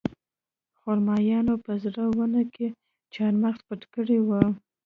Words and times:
خرمایانو 0.79 1.53
په 1.65 1.73
زړه 1.83 2.03
ونه 2.17 2.41
کې 2.53 2.67
چارمغز 3.13 3.61
پټ 3.67 3.81
کړي 3.93 4.17
وو 4.23 4.41